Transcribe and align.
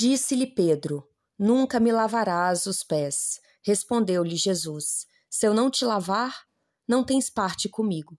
Disse-lhe 0.00 0.46
Pedro: 0.46 1.08
Nunca 1.36 1.80
me 1.80 1.90
lavarás 1.90 2.66
os 2.66 2.84
pés. 2.84 3.40
Respondeu-lhe 3.64 4.36
Jesus: 4.36 5.08
Se 5.28 5.44
eu 5.44 5.52
não 5.52 5.68
te 5.68 5.84
lavar, 5.84 6.44
não 6.86 7.02
tens 7.02 7.28
parte 7.28 7.68
comigo. 7.68 8.16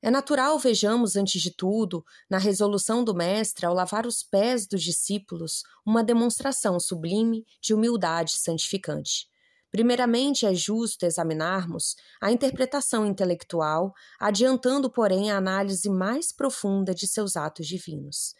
É 0.00 0.10
natural 0.10 0.58
vejamos, 0.58 1.14
antes 1.14 1.42
de 1.42 1.50
tudo, 1.50 2.02
na 2.30 2.38
resolução 2.38 3.04
do 3.04 3.14
Mestre 3.14 3.66
ao 3.66 3.74
lavar 3.74 4.06
os 4.06 4.22
pés 4.22 4.66
dos 4.66 4.82
discípulos, 4.82 5.64
uma 5.84 6.02
demonstração 6.02 6.80
sublime 6.80 7.44
de 7.60 7.74
humildade 7.74 8.38
santificante. 8.38 9.28
Primeiramente, 9.70 10.46
é 10.46 10.54
justo 10.54 11.04
examinarmos 11.04 11.94
a 12.22 12.32
interpretação 12.32 13.04
intelectual, 13.04 13.92
adiantando, 14.18 14.90
porém, 14.90 15.30
a 15.30 15.36
análise 15.36 15.90
mais 15.90 16.32
profunda 16.32 16.94
de 16.94 17.06
seus 17.06 17.36
atos 17.36 17.66
divinos. 17.66 18.34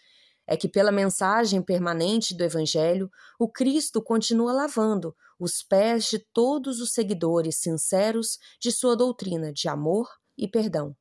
É 0.47 0.57
que, 0.57 0.69
pela 0.69 0.91
mensagem 0.91 1.63
permanente 1.63 2.35
do 2.35 2.43
Evangelho, 2.43 3.11
o 3.39 3.49
Cristo 3.49 4.03
continua 4.03 4.53
lavando 4.53 5.15
os 5.39 5.63
pés 5.63 6.05
de 6.05 6.19
todos 6.19 6.81
os 6.81 6.93
seguidores 6.93 7.57
sinceros 7.57 8.39
de 8.61 8.71
sua 8.71 8.97
doutrina 8.97 9.53
de 9.53 9.69
amor 9.69 10.09
e 10.37 10.49
perdão. 10.49 10.97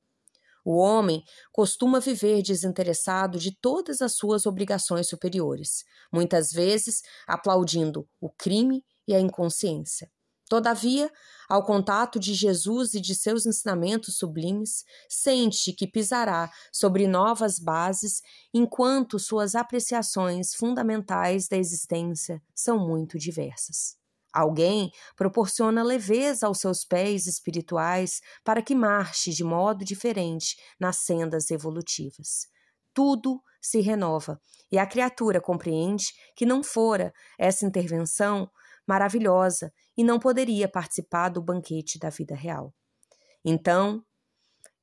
O 0.63 0.77
homem 0.77 1.23
costuma 1.51 1.99
viver 1.99 2.43
desinteressado 2.43 3.39
de 3.39 3.51
todas 3.51 4.01
as 4.01 4.15
suas 4.15 4.45
obrigações 4.45 5.07
superiores, 5.07 5.83
muitas 6.11 6.51
vezes 6.51 7.01
aplaudindo 7.25 8.07
o 8.19 8.29
crime 8.29 8.85
e 9.07 9.15
a 9.15 9.19
inconsciência. 9.19 10.11
Todavia, 10.51 11.09
ao 11.47 11.63
contato 11.63 12.19
de 12.19 12.33
Jesus 12.33 12.93
e 12.93 12.99
de 12.99 13.15
seus 13.15 13.45
ensinamentos 13.45 14.17
sublimes, 14.17 14.83
sente 15.07 15.71
que 15.71 15.87
pisará 15.87 16.51
sobre 16.73 17.07
novas 17.07 17.57
bases 17.57 18.21
enquanto 18.53 19.17
suas 19.17 19.55
apreciações 19.55 20.53
fundamentais 20.53 21.47
da 21.47 21.55
existência 21.55 22.43
são 22.53 22.77
muito 22.77 23.17
diversas. 23.17 23.95
Alguém 24.33 24.91
proporciona 25.15 25.81
leveza 25.81 26.47
aos 26.47 26.59
seus 26.59 26.83
pés 26.83 27.27
espirituais 27.27 28.19
para 28.43 28.61
que 28.61 28.75
marche 28.75 29.31
de 29.31 29.45
modo 29.45 29.85
diferente 29.85 30.57
nas 30.77 30.97
sendas 30.97 31.49
evolutivas. 31.49 32.45
Tudo 32.93 33.41
se 33.61 33.79
renova 33.79 34.37
e 34.69 34.77
a 34.77 34.85
criatura 34.85 35.39
compreende 35.39 36.07
que 36.35 36.45
não 36.45 36.61
fora 36.61 37.13
essa 37.39 37.65
intervenção 37.65 38.51
maravilhosa 38.87 39.73
e 39.97 40.03
não 40.03 40.19
poderia 40.19 40.67
participar 40.67 41.29
do 41.29 41.41
banquete 41.41 41.99
da 41.99 42.09
vida 42.09 42.35
real. 42.35 42.73
Então, 43.43 44.03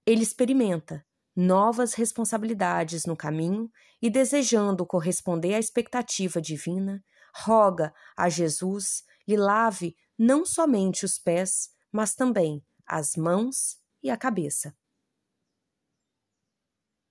ele 0.06 0.22
experimenta 0.22 1.04
novas 1.36 1.94
responsabilidades 1.94 3.04
no 3.04 3.16
caminho 3.16 3.70
e, 4.02 4.10
desejando 4.10 4.86
corresponder 4.86 5.54
à 5.54 5.58
expectativa 5.58 6.40
divina, 6.40 7.04
roga 7.34 7.92
a 8.16 8.28
Jesus 8.28 9.04
lhe 9.26 9.36
lave 9.36 9.94
não 10.18 10.44
somente 10.44 11.04
os 11.04 11.18
pés, 11.18 11.70
mas 11.92 12.14
também 12.14 12.64
as 12.86 13.14
mãos 13.14 13.78
e 14.02 14.10
a 14.10 14.16
cabeça. 14.16 14.74